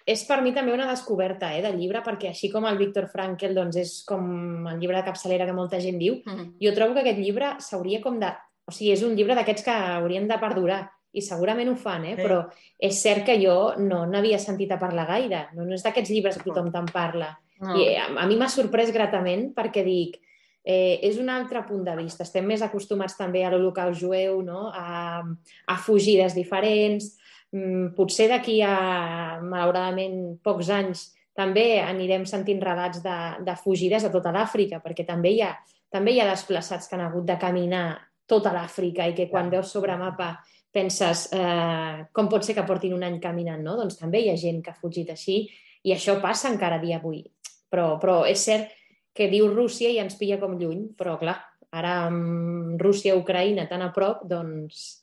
[0.10, 3.53] És per mi també una descoberta eh, del llibre, perquè així com el Viktor Frankl
[3.53, 6.55] doncs, és com el llibre de capçalera que molta gent diu, Mm.
[6.60, 8.32] jo trobo que aquest llibre s'hauria com de...
[8.65, 12.15] O sigui, és un llibre d'aquests que haurien de perdurar, i segurament ho fan, eh?
[12.15, 12.21] Sí.
[12.21, 12.39] però
[12.77, 15.47] és cert que jo no n'havia sentit a parlar gaire.
[15.55, 17.32] No, no és d'aquests llibres que tothom te'n parla.
[17.60, 17.75] No.
[17.75, 20.19] I a, a mi m'ha sorprès gratament perquè dic,
[20.63, 22.23] eh, és un altre punt de vista.
[22.23, 24.69] Estem més acostumats també a l'holocaust jueu, no?
[24.69, 25.23] a,
[25.65, 27.15] a fugides diferents.
[27.55, 31.07] Mm, potser d'aquí a, malauradament, pocs anys
[31.39, 35.55] també anirem sentint relats de, de fugides a tota l'Àfrica, perquè també hi, ha,
[35.89, 37.85] també hi ha desplaçats que han hagut de caminar
[38.29, 40.35] tota l'Àfrica i que quan veus sobre mapa
[40.71, 43.73] penses eh, com pot ser que portin un any caminant, no?
[43.79, 45.41] Doncs també hi ha gent que ha fugit així
[45.81, 47.23] i això passa encara dia avui.
[47.69, 48.75] Però, però és cert
[49.15, 51.39] que diu Rússia i ens pilla com lluny, però clar,
[51.73, 54.99] ara amb Rússia-Ucraïna tan a prop, doncs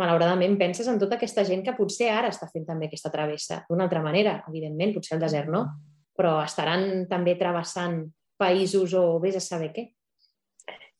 [0.00, 3.86] malauradament penses en tota aquesta gent que potser ara està fent també aquesta travessa d'una
[3.86, 5.64] altra manera, evidentment, potser el desert no,
[6.16, 8.00] però estaran també travessant
[8.38, 9.84] països o vés a saber què.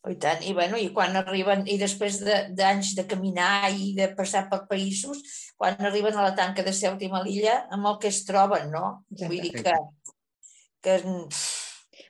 [0.04, 3.70] Oh, I tant, i, bueno, i quan arriben, i després de- d'anys de, de caminar
[3.72, 5.22] i de passar per països,
[5.56, 9.06] quan arriben a la tanca de Ceuta i Melilla, amb el que es troben, no?
[9.10, 9.30] Exacte.
[9.32, 9.76] Vull dir que...
[10.84, 10.98] que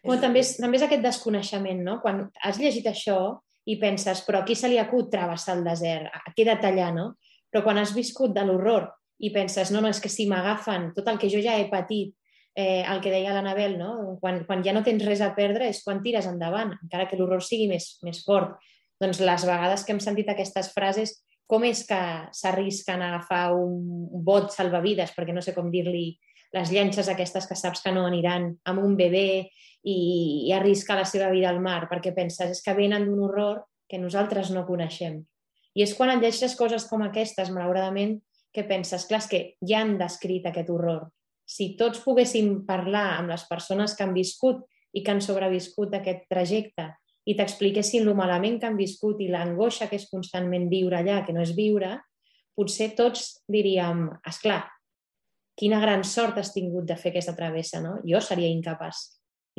[0.05, 2.01] Bueno, també, és, també és aquest desconeixement, no?
[2.03, 3.39] Quan has llegit això
[3.71, 6.11] i penses, però a qui se li acut travessar el desert?
[6.13, 7.07] A què detallar, no?
[7.51, 8.91] Però quan has viscut de l'horror
[9.25, 12.13] i penses, no, no, és que si m'agafen tot el que jo ja he patit,
[12.55, 14.19] eh, el que deia l'Anabel, no?
[14.21, 17.43] Quan, quan ja no tens res a perdre és quan tires endavant, encara que l'horror
[17.43, 18.59] sigui més, més fort.
[19.03, 21.17] Doncs les vegades que hem sentit aquestes frases,
[21.51, 22.01] com és que
[22.33, 26.15] s'arrisquen a agafar un bot salvavides, perquè no sé com dir-li,
[26.55, 29.51] les llanxes aquestes que saps que no aniran amb un bebè
[29.85, 33.65] i, i arrisca la seva vida al mar, perquè penses és que venen d'un horror
[33.89, 35.21] que nosaltres no coneixem.
[35.75, 38.19] I és quan et llegeixes coses com aquestes, malauradament,
[38.55, 41.09] que penses, clar, que ja han descrit aquest horror.
[41.45, 44.63] Si tots poguéssim parlar amb les persones que han viscut
[44.95, 46.93] i que han sobreviscut aquest trajecte
[47.29, 51.35] i t'expliquessin lo malament que han viscut i l'angoixa que és constantment viure allà, que
[51.35, 51.97] no és viure,
[52.55, 54.63] potser tots diríem, és clar,
[55.59, 57.99] quina gran sort has tingut de fer aquesta travessa, no?
[58.07, 59.03] Jo seria incapaç.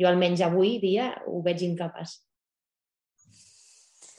[0.00, 2.18] Jo almenys avui dia ho veig incapaç.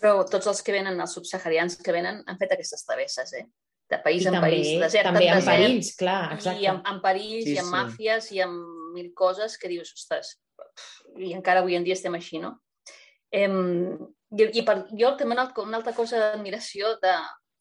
[0.01, 3.45] Però tots els que venen, els subsaharians que venen, han fet aquestes travesses, eh?
[3.89, 5.61] De país I en també, país, desert també en en desert.
[5.63, 6.61] perills, clar, exacte.
[6.61, 7.73] I amb, amb perills, Sí, i amb sí.
[7.77, 10.33] màfies, i amb mil coses que dius, ostres,
[11.17, 12.57] i encara avui en dia estem així, no?
[13.31, 13.95] Em,
[14.37, 17.15] i, i per, jo també una, una altra cosa d'admiració de...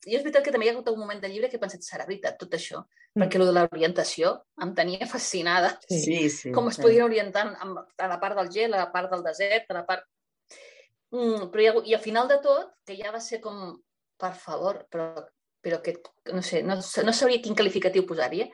[0.07, 1.83] I és veritat que també hi ha hagut un moment del llibre que he pensat,
[1.83, 2.83] serà veritat tot això?
[3.17, 3.23] Mm.
[3.25, 5.73] Perquè lo de l'orientació em tenia fascinada.
[5.89, 5.99] Sí.
[6.05, 6.53] Sí, sí.
[6.55, 9.71] Com es podien orientar amb, a la part del gel, a la part del desert,
[9.73, 10.07] a la part...
[11.15, 13.75] Mm, però hi ha, hagut- I al final de tot, que ja va ser com,
[14.21, 15.09] per favor, però,
[15.63, 15.97] però que,
[16.35, 18.51] no sé, no, no sabria quin qualificatiu posar-hi, eh?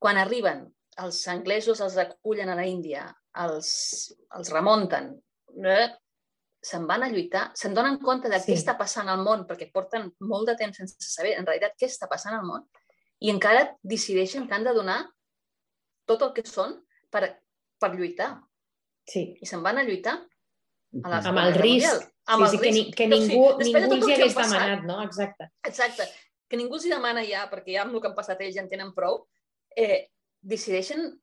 [0.00, 0.64] Quan arriben,
[1.04, 3.06] els anglesos els acullen a la Índia,
[3.44, 3.68] els,
[4.36, 5.12] els remunten,
[5.64, 5.88] eh?
[6.64, 8.52] Se'n van a lluitar, se'n donen compte de Sí.
[8.52, 11.86] què està passant al món, perquè porten molt de temps sense saber en realitat què
[11.90, 12.64] està passant al món,
[13.20, 15.02] i encara decideixen que han de donar
[16.08, 16.78] tot el que són
[17.10, 17.40] per,
[17.80, 18.40] per lluitar.
[19.06, 19.36] sí.
[19.40, 20.16] I se'n van a lluitar
[21.04, 21.86] a la Amb el risc.
[21.90, 22.10] Mundial.
[22.26, 22.96] Amb sí, el sí, que, ni, risc.
[22.96, 25.02] que O sigui, ningú, ningú els el hi hagués passat, demanat, no?
[25.02, 25.48] Exacte.
[25.64, 26.06] Exacte.
[26.48, 28.62] Que ningú els hi demana ja, perquè ja amb el que han passat ells ja
[28.62, 29.26] en tenen prou,
[29.76, 30.08] eh,
[30.40, 31.20] decideixen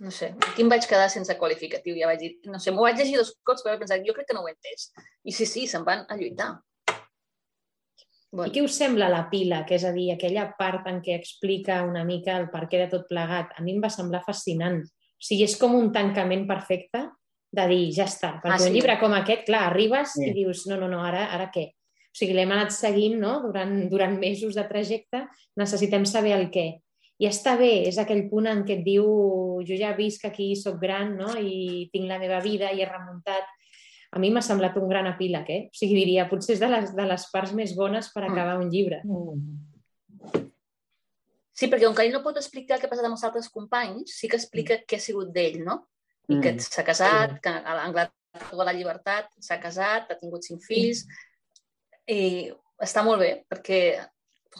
[0.00, 2.98] no sé, aquí em vaig quedar sense qualificatiu, ja vaig dir, no sé, m'ho vaig
[3.00, 4.90] llegir dos cops, però vaig pensar, jo crec que no ho he entès.
[5.24, 6.50] I sí, sí, se'n van a lluitar.
[6.90, 11.16] I Bueno, què us sembla la pila, que és a dir, aquella part en què
[11.18, 13.56] explica una mica el per què de tot plegat?
[13.58, 14.84] A mi em va semblar fascinant.
[14.84, 17.08] O sigui, és com un tancament perfecte
[17.50, 18.36] de dir, ja està.
[18.40, 18.74] Perquè Ah, un sí.
[18.76, 20.28] llibre com aquest, clar, arribes Sí.
[20.28, 21.72] i dius, no, no, no, ara, ara què?
[21.74, 23.40] O sigui, l'hem anat seguint no?
[23.42, 25.24] durant, durant mesos de trajecte,
[25.56, 26.80] necessitem saber el què.
[27.20, 29.04] I està bé, és aquell punt en què et diu
[29.68, 31.34] jo ja visc aquí, sóc gran no?
[31.36, 33.44] i tinc la meva vida i he remuntat.
[34.10, 35.60] A mi m'ha semblat un gran epíleg, eh?
[35.68, 38.32] O sigui, diria, potser és de les, de les parts més bones per Mm.
[38.32, 39.02] acabar un llibre.
[41.52, 44.14] sí, perquè com que ell no pot explicar què ha passat amb els altres companys,
[44.16, 45.86] sí que explica què ha sigut d'ell, no?
[46.28, 46.58] I que Mm.
[46.58, 51.04] s'ha casat, que a l'Anglaterra la llibertat, s'ha casat, ha tingut cinc fills,
[52.08, 54.06] i està molt bé, perquè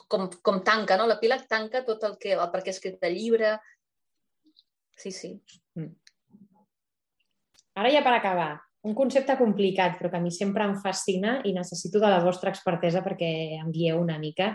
[0.09, 1.09] com, com tanca, no?
[1.11, 3.55] L'epíleg tanca tot el que, el per què ha escrit el llibre.
[5.01, 5.37] Sí, sí.
[7.81, 8.51] Ara ja per acabar,
[8.83, 12.51] un concepte complicat, però que a mi sempre em fascina i necessito de la vostra
[12.53, 14.55] expertesa perquè em guieu una mica.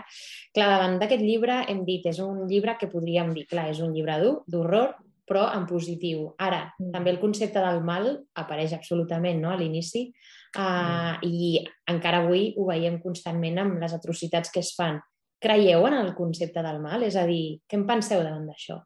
[0.54, 3.94] Clar, davant d'aquest llibre hem dit, és un llibre que podríem dir, clar, és un
[3.94, 4.96] llibre dur, d'horror,
[5.26, 6.30] però en positiu.
[6.42, 6.92] Ara, mm.
[6.94, 9.50] també el concepte del mal apareix absolutament no?
[9.50, 11.26] a l'inici uh, mm.
[11.26, 15.00] i encara avui ho veiem constantment amb les atrocitats que es fan.
[15.42, 17.04] Creieu en el concepte del mal?
[17.06, 18.80] És a dir, què en penseu davant d'això?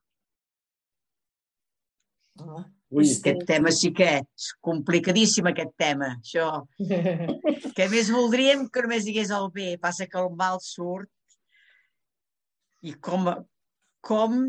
[2.91, 6.49] Ui, aquest tema sí que és complicadíssim, aquest tema, això.
[7.77, 11.11] que més voldríem que només digués el bé, passa que el mal surt
[12.83, 13.29] i com,
[14.03, 14.41] com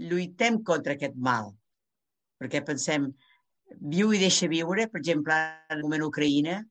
[0.00, 1.52] lluitem contra aquest mal.
[2.40, 3.10] Perquè pensem,
[3.80, 5.36] viu i deixa viure, per exemple,
[5.68, 6.62] en el moment Ucraïna,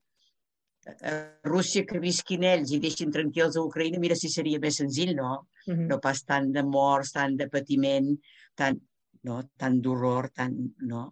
[1.48, 5.46] Rússia que visquin ells i deixin tranquils a Ucraïna, mira si seria més senzill, no?
[5.66, 5.86] Uh -huh.
[5.92, 8.10] No pas tant de morts, tant de patiment,
[8.54, 8.80] tant
[9.24, 9.42] no?
[9.58, 10.56] tant d'horror, tant...
[10.88, 11.04] No?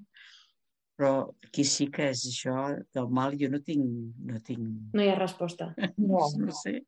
[0.92, 1.12] Però
[1.46, 2.54] aquí sí que és això
[2.94, 3.84] del mal, jo no tinc...
[4.28, 4.62] No, tinc...
[4.92, 5.72] no hi ha resposta.
[5.98, 6.78] No, no sé.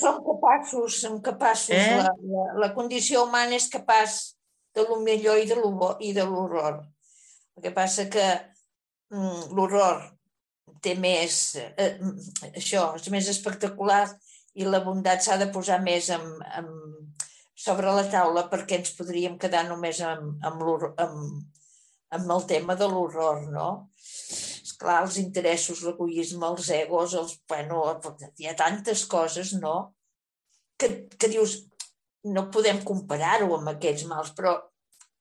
[0.00, 1.76] Som capaços, som capaços.
[1.76, 1.98] Eh?
[2.02, 4.36] La, la, la condició humana és capaç
[4.74, 6.80] de lo millor i de lo i de l'horror.
[7.56, 8.24] El que passa que
[9.12, 10.02] mm, l'horror
[10.82, 11.56] té més...
[11.56, 11.92] Eh,
[12.52, 14.04] això, és més espectacular
[14.56, 16.24] i la bondat s'ha de posar més en,
[16.58, 16.70] en,
[17.56, 20.64] sobre la taula perquè ens podríem quedar només amb, amb,
[21.02, 21.60] amb,
[22.18, 23.68] amb el tema de l'horror, no?
[23.96, 27.82] Esclar, els interessos, l'egoisme, els egos, els, bueno,
[28.36, 29.76] hi ha tantes coses, no?
[30.76, 31.62] Que, que dius,
[32.28, 34.56] no podem comparar-ho amb aquests mals, però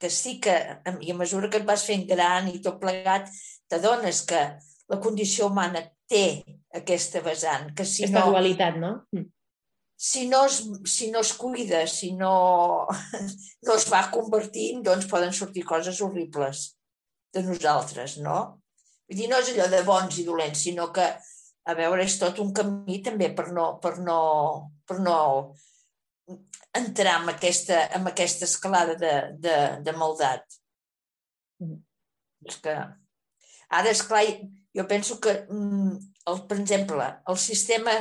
[0.01, 0.55] que sí que,
[1.01, 3.29] i a mesura que et vas fent gran i tot plegat,
[3.71, 4.41] t'adones que
[4.91, 6.43] la condició humana té
[6.75, 8.35] aquesta vessant, que si aquesta no...
[8.35, 8.97] dualitat, no?
[9.15, 9.31] Mm
[9.97, 12.87] si no es, si no es cuida, si no,
[13.61, 16.67] no es va convertint, doncs poden sortir coses horribles
[17.33, 18.61] de nosaltres, no?
[19.07, 21.05] Vull dir, no és allò de bons i dolents, sinó que,
[21.65, 24.19] a veure, és tot un camí també per no, per no,
[24.85, 25.17] per no
[26.75, 30.59] entrar en aquesta, en aquesta escalada de, de, de maldat.
[31.63, 31.79] Mm.
[32.49, 34.25] És que ara, esclar,
[34.75, 35.95] jo penso que, mm,
[36.31, 37.93] el, per exemple, el sistema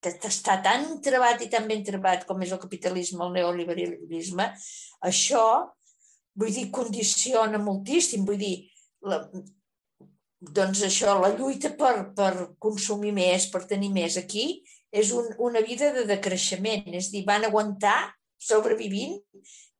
[0.00, 4.46] que està tan trebat i tan ben trebat com és el capitalisme, el neoliberalisme,
[5.10, 5.44] això,
[6.40, 8.54] vull dir, condiciona moltíssim, vull dir,
[9.04, 9.20] la,
[10.40, 15.60] doncs això, la lluita per, per consumir més, per tenir més aquí, és un, una
[15.60, 17.98] vida de decreixement, és dir, van aguantar
[18.40, 19.20] sobrevivint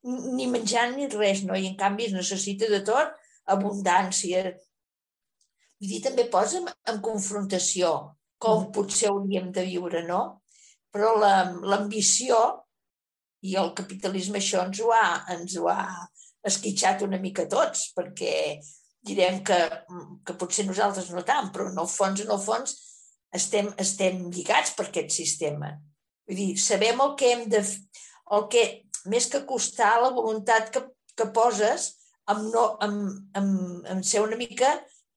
[0.05, 1.57] ni menjant ni res, no?
[1.57, 3.17] I en canvi es necessita de tot,
[3.51, 4.55] abundància.
[5.81, 6.61] Vull dir, també posa
[6.93, 7.93] en confrontació
[8.41, 10.43] com potser hauríem de viure, no?
[10.93, 12.37] Però l'ambició
[13.47, 15.85] i el capitalisme això ens ho, ha, ens ho ha
[16.47, 18.35] esquitxat una mica tots, perquè
[19.07, 19.59] direm que,
[20.27, 22.77] que potser nosaltres no tant, però en el fons, en el fons,
[23.37, 25.73] estem, estem lligats per aquest sistema.
[26.29, 27.65] Vull dir, sabem el que hem de...
[28.31, 28.63] El que,
[29.11, 30.85] més que costar la voluntat que,
[31.17, 31.89] que poses
[32.31, 34.69] amb, no, amb, amb, amb ser una mica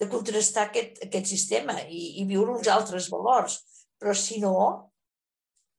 [0.03, 3.61] de contrastar aquest, aquest sistema i, i viure uns altres valors.
[3.99, 4.55] Però si no,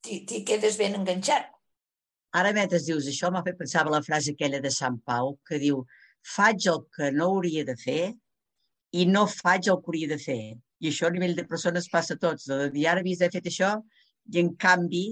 [0.05, 1.51] t'hi quedes ben enganxat.
[2.35, 5.85] Ara, mentre dius això, m'ha fet pensar la frase aquella de Sant Pau, que diu
[6.25, 8.15] faig el que no hauria de fer
[8.97, 10.41] i no faig el que hauria de fer.
[10.83, 12.49] I això a nivell de persones passa a tots.
[12.51, 15.05] De dir, ara havies d'haver fet això i, en canvi,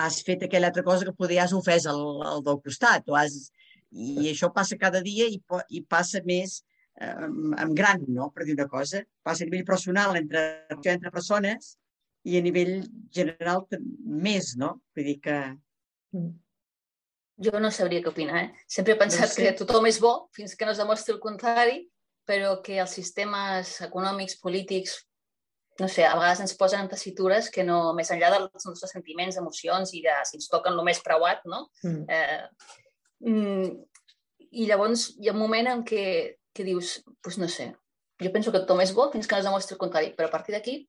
[0.00, 3.08] has fet aquella altra cosa que poder has ofès el, el del costat.
[3.12, 3.50] O has...
[3.96, 5.38] I això passa cada dia i,
[5.70, 6.58] i passa més
[6.96, 8.30] en gran, no?
[8.32, 9.02] per dir una cosa.
[9.22, 11.76] Passa a nivell personal entre, entre persones
[12.26, 12.80] i a nivell
[13.14, 14.80] general més, no?
[14.96, 15.38] Vull dir que...
[16.16, 16.34] Mm.
[17.46, 18.46] Jo no sabria què opinar.
[18.46, 18.64] Eh?
[18.66, 19.42] Sempre he pensat no sé.
[19.44, 21.82] que tothom és bo fins que no es demostri el contrari,
[22.26, 24.96] però que els sistemes econòmics, polítics,
[25.78, 29.36] no sé, a vegades ens posen en tessitures que no, més enllà dels nostres sentiments,
[29.36, 31.66] emocions i de si ens toquen el més preuat, no?
[31.84, 32.08] Mm.
[32.08, 33.68] Eh, mm,
[34.56, 36.06] I llavors hi ha un moment en què
[36.56, 37.70] que dius, doncs pues no sé,
[38.22, 40.34] jo penso que tothom és bo fins que no es demostri el contrari, però a
[40.34, 40.80] partir d'aquí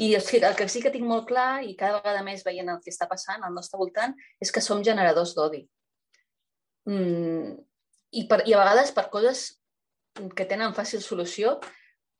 [0.00, 2.92] i el que sí que tinc molt clar, i cada vegada més veient el que
[2.92, 5.64] està passant al nostre voltant, és que som generadors d'odi.
[6.88, 7.56] Mm,
[8.16, 9.48] i, per, I a vegades per coses
[10.34, 11.58] que tenen fàcil solució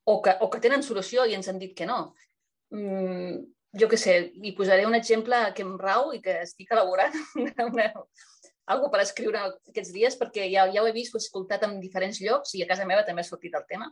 [0.05, 2.13] o que, o que tenen solució i ens han dit que no.
[2.75, 3.41] Mm,
[3.81, 7.17] jo que sé, i posaré un exemple que em rau i que estic elaborant
[7.71, 7.89] una,
[8.75, 9.41] algo per escriure
[9.71, 12.63] aquests dies perquè ja, ja ho he vist, ho he escoltat en diferents llocs i
[12.63, 13.89] a casa meva també ha sortit el tema.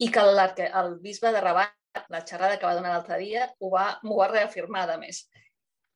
[0.00, 1.76] I que el, el bisbe de Rabat,
[2.08, 5.26] la xerrada que va donar l'altre dia, ho va, m'ho va reafirmar, a més.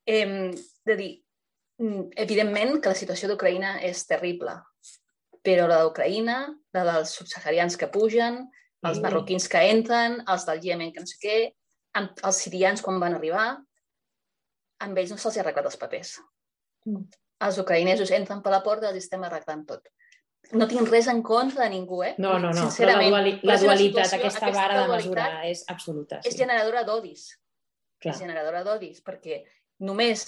[0.05, 0.53] Eh,
[0.85, 1.13] de dir,
[1.81, 4.59] mm, evidentment que la situació d'Ucraïna és terrible,
[5.45, 6.37] però la d'Ucraïna,
[6.77, 8.43] la dels subsaharians que pugen,
[8.85, 9.03] els Sí.
[9.03, 11.39] marroquins que entren, els del Iemen que no sé què,
[11.95, 13.49] amb els sirians quan van arribar,
[14.85, 16.19] amb ells no se'ls ha arreglat els papers.
[16.85, 17.05] Mm.
[17.45, 19.89] Els ucraïnesos entren per la porta i els estem arreglant tot.
[20.53, 22.15] No tinc res en contra de ningú, eh?
[22.19, 25.65] No, no, no, però la, duali la és dualitat, aquesta aquesta vara de mesura és
[25.69, 26.19] absoluta.
[26.25, 26.39] és Sí.
[26.39, 27.25] generadora d'odis.
[28.05, 29.43] És generadora d'odis, perquè
[29.81, 30.27] només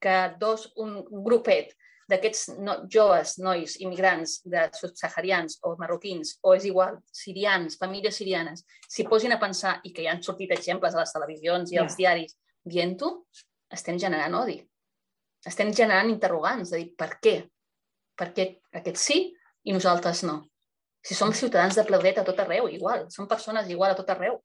[0.00, 1.72] que dos, un grupet
[2.08, 8.66] d'aquests no, joves, nois, immigrants de subsaharians o marroquins, o és igual, sirians, famílies sirianes,
[8.86, 11.82] s'hi posin a pensar i que hi han sortit exemples a les televisions i Ja.
[11.82, 13.24] als diaris dient-ho,
[13.70, 14.60] estem generant odi.
[15.46, 17.36] Estem generant interrogants de dir per què?
[18.16, 18.46] Per què
[18.80, 19.18] aquests sí
[19.64, 20.38] i nosaltres no?
[21.04, 23.06] Si som ciutadans de ple dret a tot arreu, igual.
[23.12, 24.38] Som persones igual a tot arreu.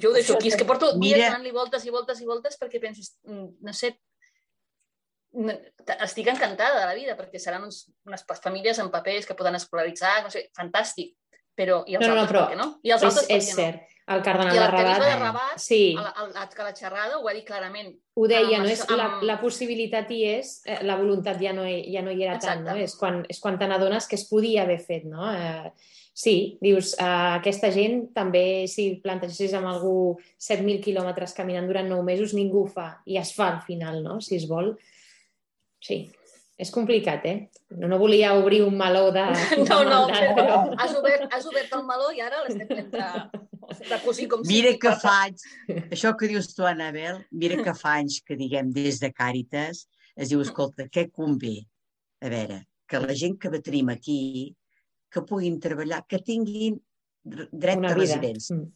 [0.00, 0.48] Jo ho deixo aquí.
[0.48, 3.72] És que porto dies Mira- donant-li voltes i voltes i voltes perquè penso, mm, no
[3.74, 3.90] sé,
[6.06, 10.22] estic encantada de la vida perquè seran uns, unes famílies amb papers que poden escolaritzar,
[10.24, 11.16] no sé, fantàstic.
[11.56, 12.80] Però, i els No, no, no, altres per què no?
[12.84, 13.95] I els És, altres per és què cert.
[14.06, 15.00] El cardenal I de Rabat...
[15.02, 17.88] de Rabat, Sí, el, el, que la xerrada ho va dir clarament.
[18.14, 18.70] ho deia, amb no?
[18.70, 22.22] És, la, amb- la possibilitat hi és, eh, la voluntat ja no, ja no hi
[22.22, 22.70] era tant, Exacte.
[22.70, 22.76] no?
[22.84, 25.26] És quan, és quan te n'adones que es podia haver fet, no?
[25.32, 25.72] Eh,
[26.14, 27.08] sí, dius, eh,
[27.40, 29.96] aquesta gent també, si plantegessis amb algú
[30.38, 34.20] 7.000 quilòmetres caminant durant 9 mesos, ningú fa, i es fa al final, no?
[34.22, 34.76] Si es vol.
[35.82, 36.04] Sí,
[36.58, 37.50] és complicat, eh?
[37.76, 39.24] No, no volia obrir un meló de,
[39.68, 43.08] No, no, maldat, però has obert, has obert el meló i ara l'estem fent de,
[43.90, 44.80] de cosir com Mira sigui.
[44.86, 45.44] que faig,
[45.92, 49.84] això que dius tu, Anabel, mira que fa anys que diguem des de Càritas,
[50.16, 51.58] es diu, escolta, què convé?
[52.24, 54.54] A veure, que la gent que tenim aquí,
[55.12, 56.80] que puguin treballar, que tinguin
[57.22, 58.70] dr- dret una a residència, Mm.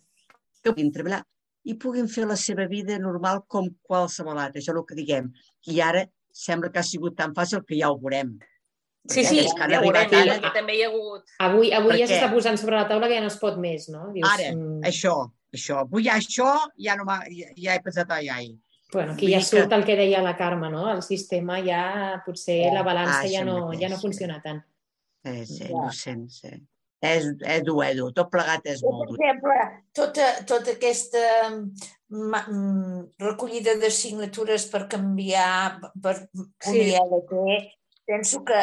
[0.60, 1.22] que puguin treballar
[1.64, 5.32] i puguin fer la seva vida normal com qualsevol altre, això és el que diguem.
[5.72, 6.04] I ara
[6.44, 8.38] sembla que ha sigut tan fàcil que ja ho veurem.
[9.08, 11.30] Sí, Perquè sí, que han ja ho veurem, arribat ara- perquè també hi ha hagut...
[11.46, 12.08] Avui, avui ja Per què?
[12.14, 14.08] s'està posant sobre la taula que ja no es pot més, no?
[14.14, 15.14] Dius, Ara, mm, això,
[15.56, 18.50] això, avui ja això, ja, no ja, ja he pensat ai, ai.
[18.92, 20.84] Bueno, aquí Vull ja dir que- surt el que deia la Carme, no?
[20.92, 24.02] El sistema ja, potser la balança Ah, ja no, mateix, ja no sí.
[24.02, 24.60] funciona tant.
[25.24, 25.76] Eh, sí, Ja.
[25.76, 26.60] no sé, no sé.
[27.00, 28.10] És, és dur, és dur.
[28.12, 29.16] Tot plegat és molt per dur.
[29.16, 29.56] exemple,
[29.96, 31.22] tota, tota aquesta
[32.10, 36.16] ma, mm, recollida de signatures per canviar, per
[36.60, 36.70] Sí.
[36.70, 37.70] unir LT,
[38.06, 38.60] penso que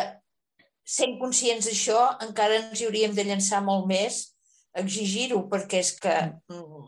[0.86, 4.36] sent conscients d'això encara ens hi hauríem de llançar molt més
[4.78, 6.14] exigir-ho, perquè és que
[6.48, 6.86] mm,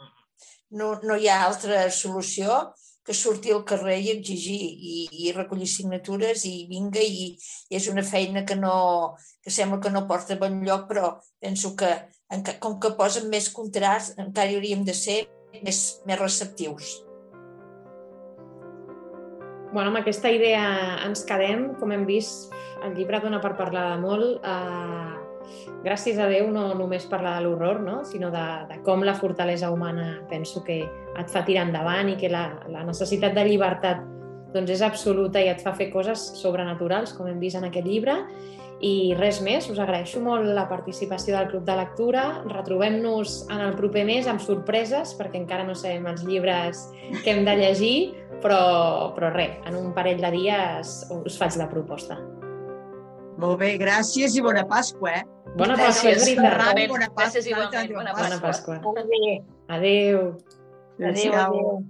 [0.78, 2.74] no, no hi ha altra solució
[3.10, 4.96] que sortir al carrer i exigir i,
[5.26, 7.32] i recollir signatures i vinga i,
[7.70, 8.76] i és una feina que no
[9.42, 11.90] que sembla que no porta bon lloc però penso que
[12.62, 15.24] com que posen més contrast encara hi hauríem de ser
[15.64, 17.00] més, més receptius.
[19.74, 20.62] Bueno, amb aquesta idea
[21.06, 21.72] ens quedem.
[21.82, 22.54] Com hem vist,
[22.86, 24.46] el llibre dona per parlar de molt.
[24.46, 25.19] Uh,
[25.84, 28.04] gràcies a Déu no només parla de l'horror, no?
[28.06, 32.32] sinó de, de com la fortalesa humana penso que et fa tirar endavant i que
[32.32, 34.06] la, la necessitat de llibertat
[34.54, 38.18] doncs, és absoluta i et fa fer coses sobrenaturals, com hem vist en aquest llibre.
[38.80, 42.24] I res més, us agraeixo molt la participació del Club de Lectura.
[42.48, 46.86] Retrobem-nos en el proper mes amb sorpreses, perquè encara no sabem els llibres
[47.26, 47.96] que hem de llegir,
[48.40, 52.22] però, però res, en un parell de dies us faig la proposta.
[53.40, 55.28] Molt bé, gràcies i bona Pasqua, eh?
[55.58, 56.88] Bona Pasqua, és veritat.
[56.90, 58.80] Bona Pasqua, igualment, bona Bona Pasqua.
[59.68, 60.38] Adéu.
[61.00, 61.86] Adéu, adéu.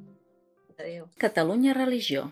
[0.79, 1.07] Adéu.
[1.17, 2.31] Catalunya Religió.